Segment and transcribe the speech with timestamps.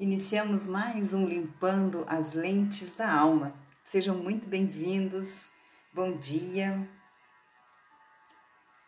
[0.00, 3.54] Iniciamos mais um Limpando as Lentes da Alma.
[3.84, 5.50] Sejam muito bem-vindos.
[5.92, 6.88] Bom dia.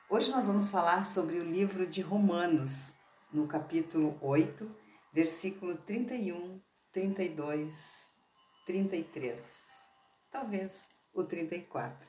[0.08, 2.94] Hoje nós vamos falar sobre o livro de Romanos,
[3.30, 4.74] no capítulo 8,
[5.12, 6.58] versículo 31,
[6.90, 8.14] 32,
[8.64, 9.66] 33.
[10.30, 12.08] Talvez o 34.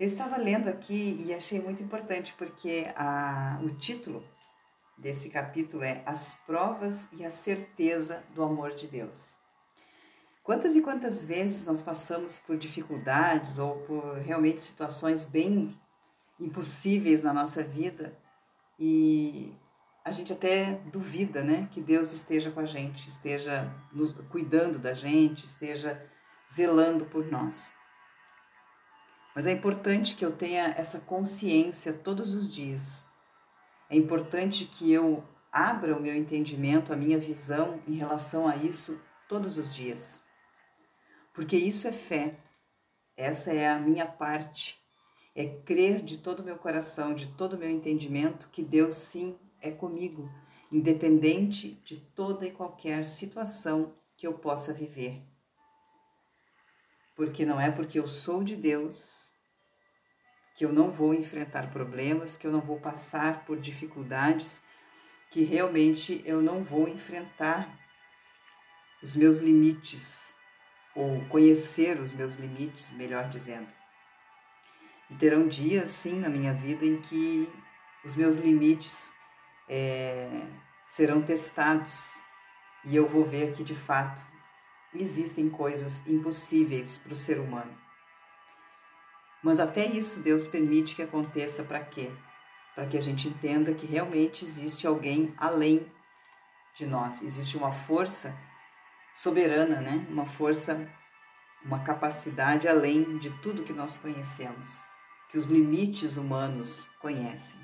[0.00, 4.24] Eu estava lendo aqui e achei muito importante porque a, o título
[4.96, 9.38] desse capítulo é As provas e a certeza do amor de Deus.
[10.42, 15.74] Quantas e quantas vezes nós passamos por dificuldades ou por realmente situações bem
[16.38, 18.16] impossíveis na nossa vida
[18.78, 19.56] e
[20.04, 24.92] a gente até duvida, né, que Deus esteja com a gente, esteja nos, cuidando da
[24.92, 25.98] gente, esteja
[26.52, 27.72] zelando por nós.
[29.34, 33.06] Mas é importante que eu tenha essa consciência todos os dias
[33.90, 39.00] é importante que eu abra o meu entendimento, a minha visão em relação a isso
[39.28, 40.22] todos os dias.
[41.32, 42.38] Porque isso é fé.
[43.16, 44.80] Essa é a minha parte.
[45.34, 49.36] É crer de todo o meu coração, de todo o meu entendimento que Deus sim
[49.60, 50.30] é comigo,
[50.70, 55.22] independente de toda e qualquer situação que eu possa viver.
[57.16, 59.33] Porque não é porque eu sou de Deus
[60.54, 64.62] que eu não vou enfrentar problemas, que eu não vou passar por dificuldades,
[65.30, 67.76] que realmente eu não vou enfrentar
[69.02, 70.34] os meus limites,
[70.94, 73.66] ou conhecer os meus limites, melhor dizendo.
[75.10, 77.52] E terão dias, sim, na minha vida em que
[78.04, 79.12] os meus limites
[79.68, 80.28] é,
[80.86, 82.22] serão testados
[82.84, 84.22] e eu vou ver que de fato
[84.94, 87.83] existem coisas impossíveis para o ser humano.
[89.44, 92.10] Mas até isso Deus permite que aconteça para quê?
[92.74, 95.86] Para que a gente entenda que realmente existe alguém além
[96.74, 98.36] de nós, existe uma força
[99.12, 100.06] soberana, né?
[100.08, 100.90] Uma força,
[101.62, 104.82] uma capacidade além de tudo que nós conhecemos,
[105.30, 107.60] que os limites humanos conhecem.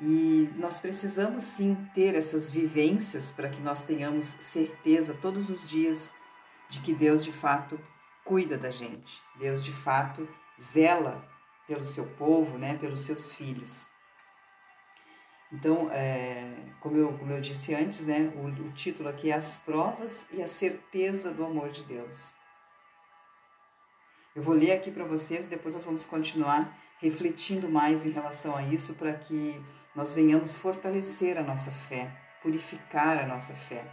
[0.00, 6.14] E nós precisamos sim ter essas vivências para que nós tenhamos certeza todos os dias
[6.70, 7.78] de que Deus de fato
[8.30, 9.20] cuida da gente.
[9.40, 11.28] Deus de fato zela
[11.66, 13.88] pelo seu povo, né, pelos seus filhos.
[15.52, 19.56] Então, é, como, eu, como eu disse antes, né, o, o título aqui é As
[19.56, 22.32] Provas e a Certeza do Amor de Deus.
[24.36, 28.62] Eu vou ler aqui para vocês, depois nós vamos continuar refletindo mais em relação a
[28.62, 29.60] isso para que
[29.92, 33.84] nós venhamos fortalecer a nossa fé, purificar a nossa fé.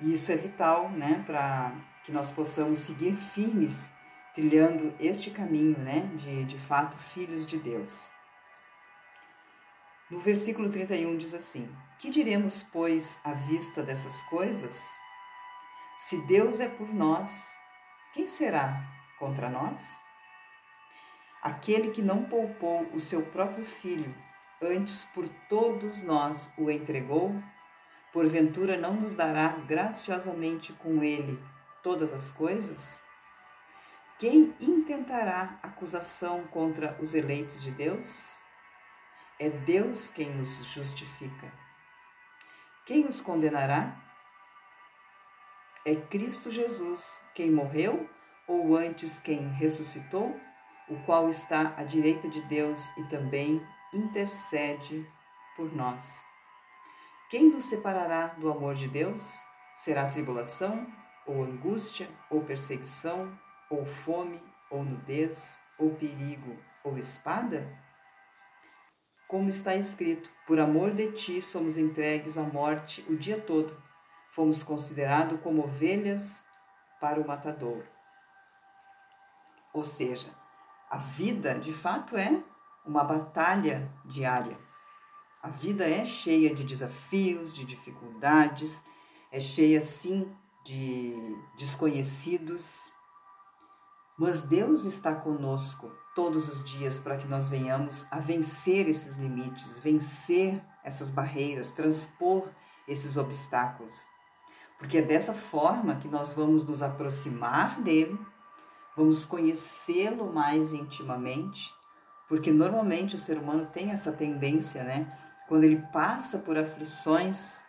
[0.00, 3.90] E isso é vital, né, para que nós possamos seguir firmes
[4.32, 8.08] trilhando este caminho, né, de, de fato, filhos de Deus.
[10.10, 14.96] No versículo 31 diz assim: Que diremos, pois, à vista dessas coisas?
[15.98, 17.54] Se Deus é por nós,
[18.14, 18.82] quem será
[19.18, 20.00] contra nós?
[21.42, 24.14] Aquele que não poupou o seu próprio filho,
[24.62, 27.36] antes por todos nós o entregou,
[28.14, 31.38] porventura não nos dará graciosamente com ele
[31.82, 33.02] todas as coisas?
[34.18, 38.38] Quem intentará acusação contra os eleitos de Deus?
[39.38, 41.52] É Deus quem nos justifica.
[42.84, 43.96] Quem os condenará?
[45.84, 48.10] É Cristo Jesus quem morreu,
[48.46, 50.38] ou antes quem ressuscitou,
[50.88, 55.06] o qual está à direita de Deus e também intercede
[55.54, 56.24] por nós.
[57.30, 59.38] Quem nos separará do amor de Deus?
[59.76, 60.90] Será tribulação,
[61.28, 67.78] ou angústia, ou perseguição, ou fome, ou nudez, ou perigo, ou espada?
[69.28, 73.80] Como está escrito: Por amor de ti somos entregues à morte o dia todo,
[74.30, 76.46] fomos considerados como ovelhas
[76.98, 77.84] para o matador.
[79.74, 80.34] Ou seja,
[80.90, 82.42] a vida de fato é
[82.86, 84.58] uma batalha diária.
[85.42, 88.84] A vida é cheia de desafios, de dificuldades,
[89.30, 90.34] é cheia sim
[90.68, 92.92] de desconhecidos,
[94.18, 99.78] mas Deus está conosco todos os dias para que nós venhamos a vencer esses limites,
[99.78, 102.48] vencer essas barreiras, transpor
[102.86, 104.06] esses obstáculos.
[104.78, 108.18] Porque é dessa forma que nós vamos nos aproximar dele,
[108.94, 111.72] vamos conhecê-lo mais intimamente,
[112.28, 115.08] porque normalmente o ser humano tem essa tendência, né?
[115.48, 117.64] Quando ele passa por aflições,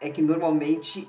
[0.00, 1.08] é que normalmente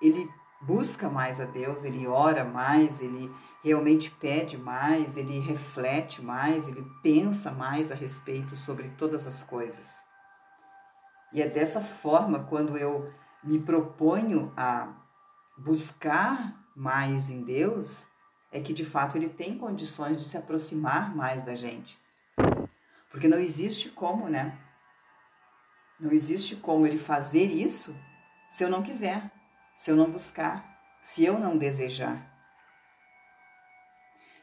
[0.00, 0.30] ele
[0.60, 3.32] busca mais a Deus, ele ora mais, ele
[3.62, 10.04] realmente pede mais, ele reflete mais, ele pensa mais a respeito sobre todas as coisas.
[11.32, 13.12] E é dessa forma quando eu
[13.42, 14.92] me proponho a
[15.56, 18.08] buscar mais em Deus,
[18.52, 21.98] é que de fato ele tem condições de se aproximar mais da gente.
[23.10, 24.58] Porque não existe como, né?
[25.98, 27.96] Não existe como ele fazer isso
[28.48, 29.30] se eu não quiser,
[29.80, 32.30] se eu não buscar, se eu não desejar.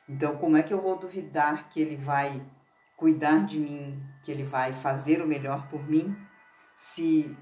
[0.10, 2.44] Então, como é que eu vou duvidar que ele vai
[2.96, 6.18] cuidar de mim, que ele vai fazer o melhor por mim,
[6.76, 7.38] se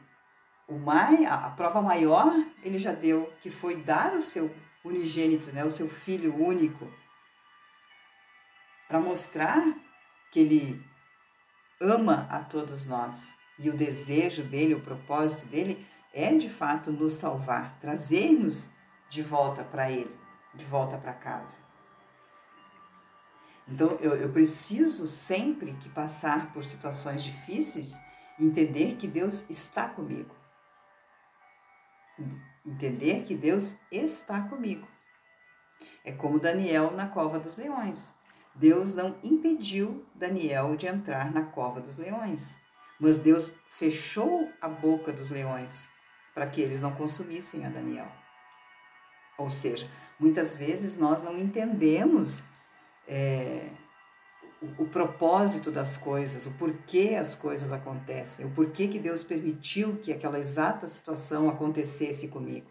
[0.68, 4.54] o mai, a prova maior ele já deu, que foi dar o seu
[4.84, 6.92] unigênito, né, o seu filho único,
[8.90, 9.64] para mostrar
[10.34, 10.86] que ele
[11.80, 17.14] ama a todos nós e o desejo dele, o propósito dele é de fato nos
[17.14, 18.70] salvar, trazer-nos
[19.10, 20.18] de volta para ele,
[20.54, 21.60] de volta para casa.
[23.68, 28.00] Então eu, eu preciso sempre que passar por situações difíceis
[28.40, 30.34] entender que Deus está comigo.
[32.66, 34.88] Entender que Deus está comigo.
[36.04, 38.16] É como Daniel na cova dos leões.
[38.54, 42.62] Deus não impediu Daniel de entrar na cova dos leões,
[42.98, 45.94] mas Deus fechou a boca dos leões
[46.36, 48.12] para que eles não consumissem a Daniel.
[49.38, 49.90] Ou seja,
[50.20, 52.46] muitas vezes nós não entendemos
[53.08, 53.70] é,
[54.62, 59.98] o, o, propósito das coisas, o porquê as coisas acontecem, o porquê que Deus permitiu
[59.98, 62.70] que aquela exata situação acontecesse comigo.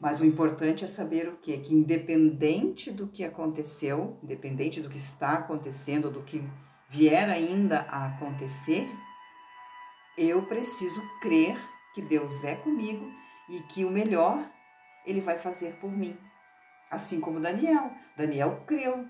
[0.00, 1.58] Mas o importante é saber o quê?
[1.58, 6.48] Que independente do que aconteceu, independente do que está acontecendo, do que
[6.88, 8.88] vier ainda a acontecer,
[10.16, 11.56] eu preciso crer
[11.94, 13.10] que Deus é comigo
[13.48, 14.48] e que o melhor
[15.06, 16.18] ele vai fazer por mim.
[16.90, 17.90] Assim como Daniel.
[18.16, 19.06] Daniel creu.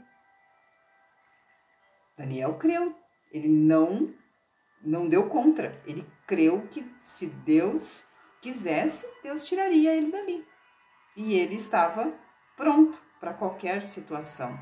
[2.16, 2.94] Daniel creu.
[3.32, 4.14] Ele não
[4.80, 5.80] não deu contra.
[5.84, 8.06] Ele creu que se Deus
[8.40, 10.46] quisesse, Deus tiraria ele dali.
[11.16, 12.12] E ele estava
[12.56, 14.58] pronto para qualquer situação.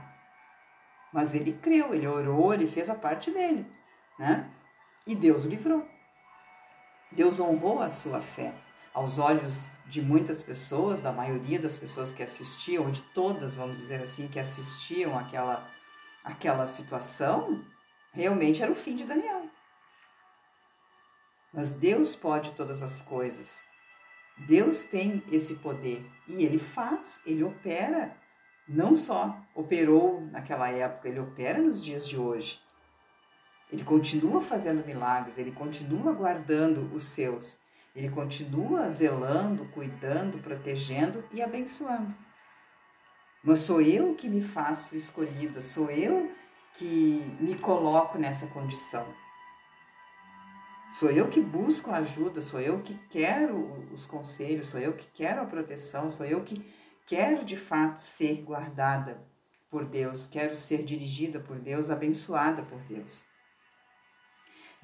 [1.12, 3.66] Mas ele creu, ele orou, ele fez a parte dele,
[4.18, 4.50] né?
[5.06, 5.86] E Deus o livrou.
[7.16, 8.54] Deus honrou a sua fé
[8.92, 13.78] aos olhos de muitas pessoas, da maioria das pessoas que assistiam, ou de todas, vamos
[13.78, 15.66] dizer assim, que assistiam aquela,
[16.22, 17.64] aquela situação,
[18.12, 19.48] realmente era o fim de Daniel.
[21.54, 23.64] Mas Deus pode todas as coisas.
[24.46, 28.14] Deus tem esse poder e ele faz, ele opera.
[28.68, 32.60] Não só operou naquela época, ele opera nos dias de hoje.
[33.70, 37.58] Ele continua fazendo milagres, ele continua guardando os seus.
[37.94, 42.14] Ele continua zelando, cuidando, protegendo e abençoando.
[43.42, 46.30] Mas sou eu que me faço escolhida, sou eu
[46.74, 49.06] que me coloco nessa condição.
[50.92, 55.42] Sou eu que busco ajuda, sou eu que quero os conselhos, sou eu que quero
[55.42, 56.64] a proteção, sou eu que
[57.06, 59.22] quero de fato ser guardada
[59.70, 63.24] por Deus, quero ser dirigida por Deus, abençoada por Deus.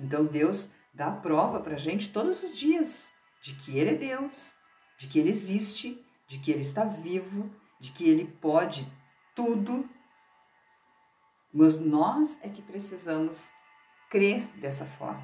[0.02, 4.54] Então Deus dá prova para a gente todos os dias de que Ele é Deus,
[4.98, 7.50] de que Ele existe, de que Ele está vivo,
[7.80, 8.86] de que Ele pode
[9.34, 9.88] tudo.
[11.54, 13.50] Mas nós é que precisamos
[14.10, 15.22] crer dessa forma.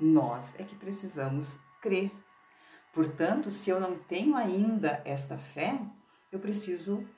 [0.00, 2.10] Nós é que precisamos crer.
[2.92, 5.80] Portanto, se eu não tenho ainda esta fé,
[6.30, 7.08] eu preciso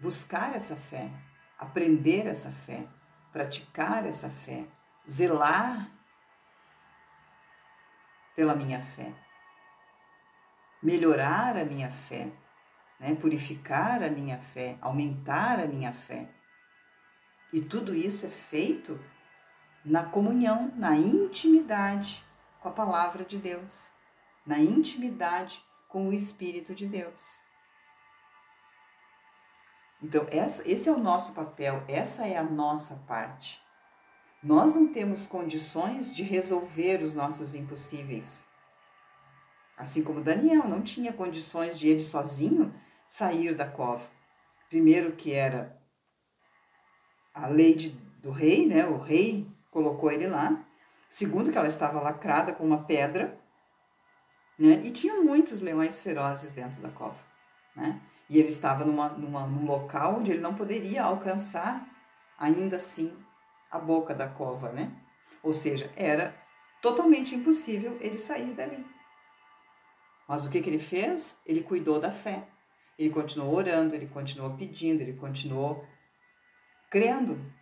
[0.00, 1.10] buscar essa fé,
[1.58, 2.88] aprender essa fé,
[3.32, 4.66] praticar essa fé,
[5.08, 5.90] zelar
[8.34, 9.14] pela minha fé,
[10.82, 12.32] melhorar a minha fé,
[12.98, 13.14] né?
[13.14, 16.28] purificar a minha fé, aumentar a minha fé.
[17.52, 18.98] E tudo isso é feito
[19.84, 22.24] na comunhão, na intimidade
[22.60, 23.92] com a palavra de Deus,
[24.44, 27.38] na intimidade com o Espírito de Deus.
[30.02, 33.63] Então, esse é o nosso papel, essa é a nossa parte.
[34.44, 38.44] Nós não temos condições de resolver os nossos impossíveis.
[39.74, 42.74] Assim como Daniel não tinha condições de ele sozinho
[43.08, 44.06] sair da cova.
[44.68, 45.80] Primeiro que era
[47.32, 47.88] a lei de,
[48.20, 48.86] do rei, né?
[48.86, 50.62] O rei colocou ele lá.
[51.08, 53.40] Segundo que ela estava lacrada com uma pedra,
[54.58, 54.82] né?
[54.84, 57.24] E tinha muitos leões ferozes dentro da cova,
[57.74, 57.98] né?
[58.28, 61.88] E ele estava numa, numa, num local onde ele não poderia alcançar,
[62.38, 63.23] ainda assim,
[63.74, 64.96] a boca da cova, né?
[65.42, 66.32] Ou seja, era
[66.80, 68.86] totalmente impossível ele sair dali.
[70.28, 71.36] Mas o que, que ele fez?
[71.44, 72.46] Ele cuidou da fé.
[72.96, 75.84] Ele continuou orando, ele continuou pedindo, ele continuou
[76.88, 77.52] crendo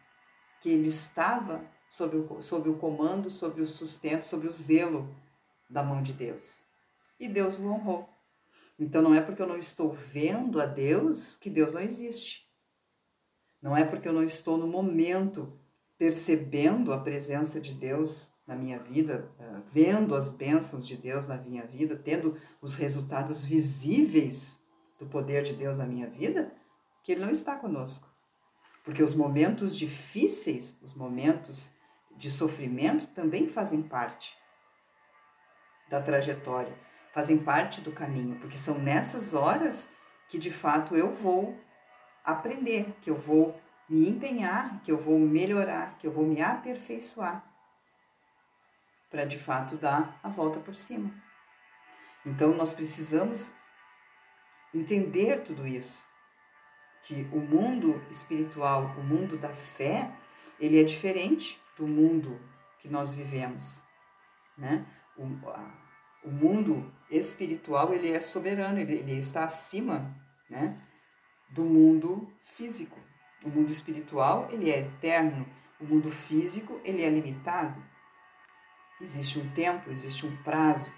[0.61, 5.17] que ele estava sob o, sob o comando, sobre o sustento, sobre o zelo
[5.71, 6.67] da mão de Deus.
[7.19, 8.07] E Deus o honrou.
[8.79, 12.47] Então não é porque eu não estou vendo a Deus que Deus não existe.
[13.63, 15.59] Não é porque eu não estou no momento
[15.99, 21.37] percebendo a presença de Deus na minha vida, eh, vendo as bênçãos de Deus na
[21.37, 24.63] minha vida, tendo os resultados visíveis
[24.99, 26.53] do poder de Deus na minha vida,
[27.03, 28.11] que Ele não está conosco.
[28.85, 31.75] Porque os momentos difíceis, os momentos
[32.17, 34.37] de sofrimento também fazem parte
[35.89, 36.77] da trajetória,
[37.13, 39.91] fazem parte do caminho, porque são nessas horas
[40.29, 41.57] que de fato eu vou
[42.25, 43.61] aprender, que eu vou
[43.93, 47.45] me empenhar, que eu vou melhorar, que eu vou me aperfeiçoar
[49.11, 51.13] para de fato dar a volta por cima.
[52.25, 53.55] Então nós precisamos
[54.73, 56.09] entender tudo isso,
[57.03, 60.11] que o mundo espiritual, o mundo da fé,
[60.59, 62.41] ele é diferente do mundo
[62.79, 63.85] que nós vivemos,
[64.57, 64.87] né?
[65.19, 65.71] O, a,
[66.25, 70.17] o mundo espiritual ele é soberano, ele, ele está acima,
[70.49, 70.81] né,
[71.51, 73.02] do mundo físico.
[73.45, 75.49] O mundo espiritual ele é eterno,
[75.81, 77.83] o mundo físico ele é limitado.
[79.01, 80.95] Existe um tempo, existe um prazo.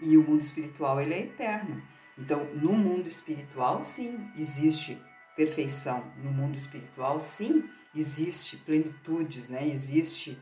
[0.00, 1.82] E o mundo espiritual ele é eterno.
[2.18, 4.98] Então, no mundo espiritual, sim, existe
[5.36, 6.10] perfeição.
[6.16, 9.66] No mundo espiritual, sim, existe plenitudes, né?
[9.66, 10.40] Existe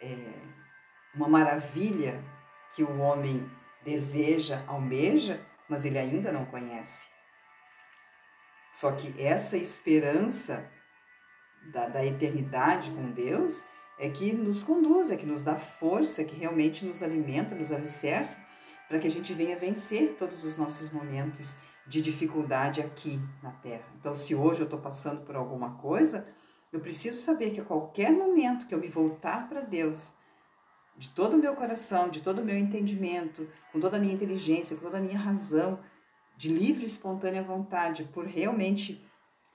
[0.00, 0.34] é,
[1.14, 2.22] uma maravilha
[2.74, 3.50] que o homem
[3.84, 7.08] deseja, almeja, mas ele ainda não conhece.
[8.72, 10.70] Só que essa esperança
[11.72, 13.64] da, da eternidade com Deus
[13.98, 18.40] é que nos conduz, é que nos dá força, que realmente nos alimenta, nos alicerça,
[18.88, 23.86] para que a gente venha vencer todos os nossos momentos de dificuldade aqui na Terra.
[23.98, 26.26] Então, se hoje eu estou passando por alguma coisa,
[26.72, 30.14] eu preciso saber que a qualquer momento que eu me voltar para Deus,
[30.96, 34.76] de todo o meu coração, de todo o meu entendimento, com toda a minha inteligência,
[34.76, 35.80] com toda a minha razão,
[36.38, 39.04] de livre e espontânea vontade, por realmente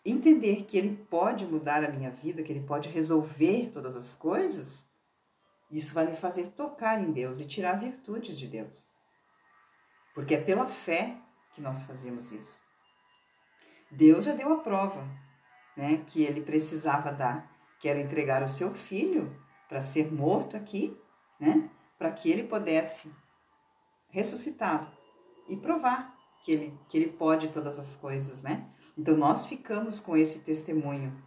[0.06, 4.92] entender que Ele pode mudar a minha vida, que Ele pode resolver todas as coisas,
[5.72, 8.86] isso vai me fazer tocar em Deus e tirar virtudes de Deus.
[10.14, 11.18] Porque é pela fé
[11.54, 12.62] que nós fazemos isso.
[13.90, 15.08] Deus já deu a prova
[15.78, 17.50] né, que ele precisava dar,
[17.80, 19.34] que era entregar o seu filho
[19.70, 21.00] para ser morto aqui,
[21.40, 23.10] né, para que ele pudesse
[24.10, 24.92] ressuscitá-lo
[25.48, 26.13] e provar
[26.44, 28.70] que ele, que ele pode todas as coisas, né?
[28.98, 31.24] Então nós ficamos com esse testemunho.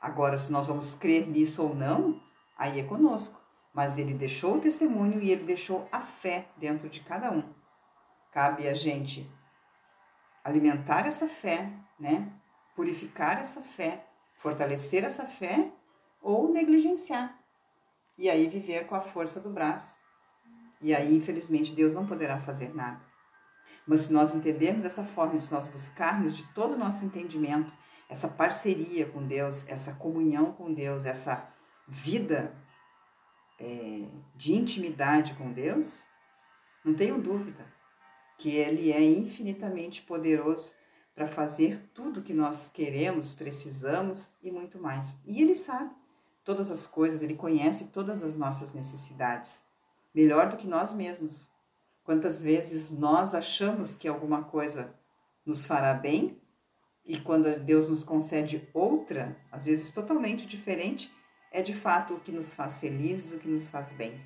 [0.00, 2.20] Agora, se nós vamos crer nisso ou não,
[2.56, 3.40] aí é conosco.
[3.72, 7.42] Mas ele deixou o testemunho e ele deixou a fé dentro de cada um.
[8.30, 9.28] Cabe a gente
[10.44, 12.32] alimentar essa fé, né?
[12.76, 15.72] Purificar essa fé, fortalecer essa fé
[16.20, 17.38] ou negligenciar.
[18.18, 19.98] E aí viver com a força do braço.
[20.82, 23.11] E aí, infelizmente, Deus não poderá fazer nada.
[23.86, 27.72] Mas se nós entendermos dessa forma, se nós buscarmos de todo o nosso entendimento
[28.08, 31.48] essa parceria com Deus, essa comunhão com Deus, essa
[31.88, 32.54] vida
[33.58, 36.06] é, de intimidade com Deus,
[36.84, 37.64] não tenho dúvida
[38.36, 40.72] que Ele é infinitamente poderoso
[41.14, 45.16] para fazer tudo que nós queremos, precisamos e muito mais.
[45.24, 45.94] E Ele sabe
[46.44, 49.62] todas as coisas, Ele conhece todas as nossas necessidades,
[50.14, 51.51] melhor do que nós mesmos.
[52.04, 54.94] Quantas vezes nós achamos que alguma coisa
[55.46, 56.40] nos fará bem
[57.04, 61.12] e quando Deus nos concede outra, às vezes totalmente diferente,
[61.50, 64.20] é de fato o que nos faz felizes, o que nos faz bem.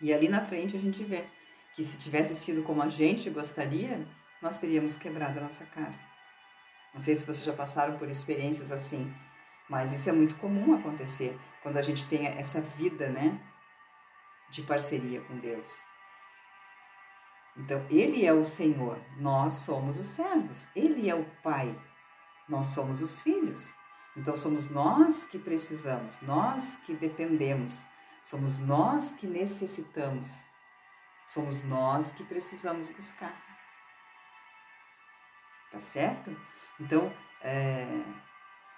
[0.00, 1.24] E ali na frente a gente vê
[1.74, 4.06] que se tivesse sido como a gente gostaria,
[4.42, 5.98] nós teríamos quebrado a nossa cara.
[6.92, 9.12] Não sei se vocês já passaram por experiências assim,
[9.68, 13.40] mas isso é muito comum acontecer quando a gente tem essa vida, né,
[14.50, 15.82] de parceria com Deus.
[17.58, 21.76] Então, Ele é o Senhor, nós somos os servos, Ele é o Pai,
[22.48, 23.74] nós somos os filhos.
[24.16, 27.86] Então, somos nós que precisamos, nós que dependemos,
[28.22, 30.44] somos nós que necessitamos,
[31.26, 33.36] somos nós que precisamos buscar.
[35.70, 36.34] Tá certo?
[36.80, 37.12] Então,
[37.42, 37.86] é,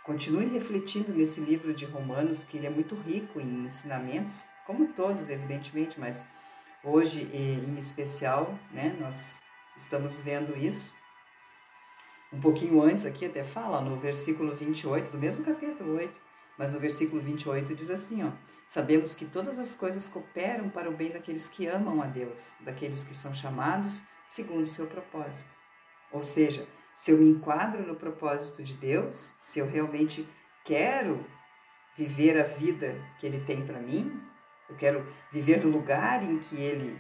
[0.05, 5.29] continue refletindo nesse livro de Romanos, que ele é muito rico em ensinamentos, como todos,
[5.29, 6.27] evidentemente, mas
[6.83, 9.43] Hoje, em especial, né, nós
[9.77, 10.95] estamos vendo isso.
[12.33, 16.21] Um pouquinho antes aqui até fala, no versículo 28, do mesmo capítulo 8,
[16.57, 18.31] mas no versículo 28 diz assim, ó,
[18.71, 23.03] Sabemos que todas as coisas cooperam para o bem daqueles que amam a Deus, daqueles
[23.03, 25.57] que são chamados segundo o seu propósito.
[26.13, 30.25] Ou seja, se eu me enquadro no propósito de Deus, se eu realmente
[30.65, 31.27] quero
[31.97, 34.23] viver a vida que Ele tem para mim,
[34.71, 36.99] eu quero viver no lugar em que Ele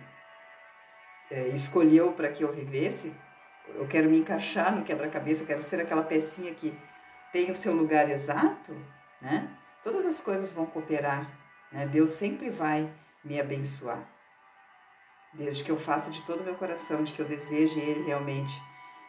[1.31, 3.15] é, escolheu para que eu vivesse,
[3.75, 6.77] eu quero me encaixar no quebra-cabeça, eu quero ser aquela pecinha que
[7.33, 8.77] tem o seu lugar exato,
[9.23, 9.49] né?
[9.83, 11.31] Todas as coisas vão cooperar,
[11.71, 11.87] né?
[11.87, 12.93] Deus sempre vai
[13.25, 14.03] me abençoar.
[15.33, 18.61] Desde que eu faça de todo o meu coração, de que eu deseje Ele realmente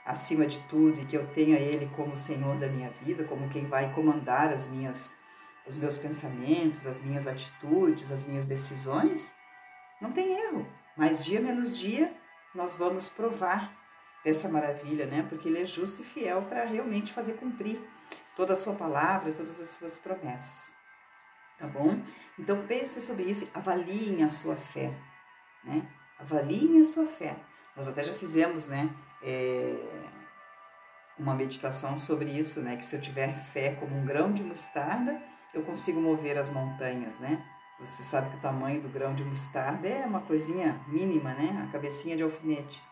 [0.05, 3.65] acima de tudo e que eu tenha Ele como Senhor da minha vida, como quem
[3.65, 5.11] vai comandar as minhas,
[5.65, 9.33] os meus pensamentos, as minhas atitudes, as minhas decisões,
[10.01, 10.67] não tem erro.
[10.97, 12.13] Mas dia menos dia
[12.53, 13.71] nós vamos provar
[14.23, 15.25] dessa maravilha, né?
[15.27, 17.81] Porque Ele é justo e fiel para realmente fazer cumprir
[18.35, 20.73] toda a sua palavra, todas as suas promessas.
[21.57, 22.01] Tá bom?
[22.39, 24.93] Então pense sobre isso, avaliem a sua fé,
[25.63, 25.87] né?
[26.17, 27.35] Avaliem a sua fé.
[27.75, 28.89] Nós até já fizemos, né?
[29.23, 29.75] É,
[31.17, 32.75] uma meditação sobre isso, né?
[32.75, 35.21] Que se eu tiver fé como um grão de mostarda,
[35.53, 37.45] eu consigo mover as montanhas, né?
[37.79, 41.65] Você sabe que o tamanho do grão de mostarda é uma coisinha mínima, né?
[41.67, 42.83] A cabecinha de alfinete.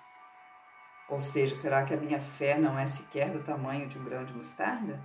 [1.07, 4.25] Ou seja, será que a minha fé não é sequer do tamanho de um grão
[4.25, 5.03] de mostarda?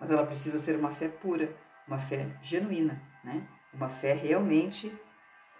[0.00, 3.48] Mas ela precisa ser uma fé pura, uma fé genuína, né?
[3.72, 4.96] Uma fé realmente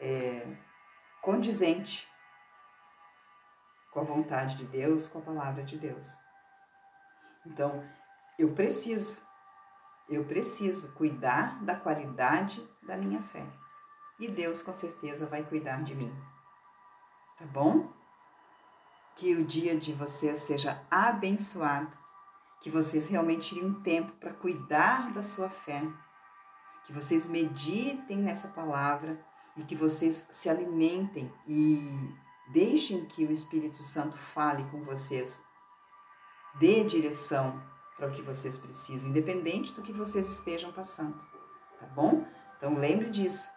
[0.00, 0.46] é,
[1.20, 2.08] condizente
[3.90, 6.16] com a vontade de Deus, com a palavra de Deus.
[7.46, 7.84] Então,
[8.38, 9.25] eu preciso,
[10.08, 13.46] eu preciso cuidar da qualidade da minha fé.
[14.18, 16.14] E Deus com certeza vai cuidar de mim.
[17.38, 17.92] Tá bom?
[19.14, 21.96] Que o dia de vocês seja abençoado,
[22.60, 25.82] que vocês realmente um tempo para cuidar da sua fé,
[26.84, 29.22] que vocês meditem nessa palavra
[29.56, 32.14] e que vocês se alimentem e
[32.48, 35.42] Deixem que o Espírito Santo fale com vocês.
[36.60, 37.60] Dê direção
[37.96, 41.18] para o que vocês precisam, independente do que vocês estejam passando.
[41.80, 42.26] Tá bom?
[42.56, 43.48] Então lembre disso.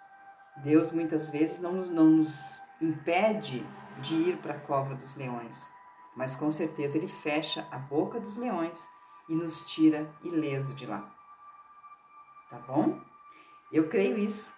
[0.63, 3.65] Deus muitas vezes não, não nos impede
[4.01, 5.69] de ir para a cova dos leões,
[6.15, 8.87] mas com certeza Ele fecha a boca dos leões
[9.27, 11.13] e nos tira ileso de lá.
[12.49, 12.99] Tá bom?
[13.71, 14.53] Eu creio isso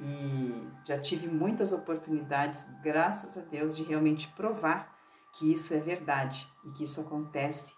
[0.00, 4.94] e já tive muitas oportunidades, graças a Deus, de realmente provar
[5.32, 7.74] que isso é verdade e que isso acontece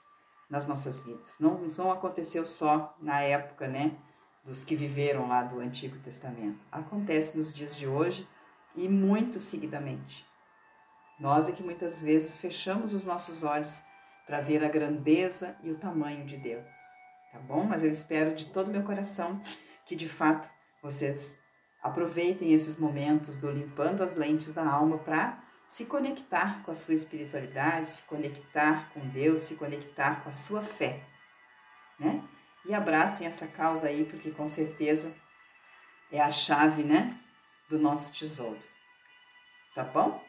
[0.49, 1.37] nas nossas vidas.
[1.39, 3.97] Não, não aconteceu só na época, né,
[4.45, 6.65] dos que viveram lá do Antigo Testamento.
[6.71, 8.29] Acontece nos dias de hoje
[8.75, 10.27] e muito seguidamente.
[11.21, 13.83] Nós é que muitas vezes fechamos os nossos olhos
[14.27, 16.71] para ver a grandeza e o tamanho de Deus,
[17.33, 17.65] tá bom?
[17.65, 19.41] Mas eu espero de todo meu coração
[19.85, 20.49] que de fato
[20.83, 21.39] vocês
[21.83, 26.95] Aproveitem esses momentos do limpando as lentes da alma para se conectar com a sua
[26.95, 31.05] espiritualidade, se conectar com Deus, se conectar com a sua fé,
[32.01, 32.27] né?
[32.65, 35.15] E abracem essa causa aí, porque com certeza
[36.11, 37.19] é a chave, né,
[37.69, 38.61] do nosso tesouro.
[39.75, 40.25] Tá bom?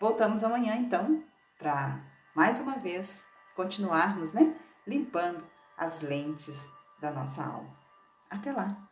[0.00, 1.22] Voltamos amanhã então
[1.58, 2.00] para
[2.34, 5.44] mais uma vez continuarmos, né, limpando
[5.76, 6.66] as lentes
[7.00, 7.76] da nossa alma.
[8.30, 8.87] Até lá.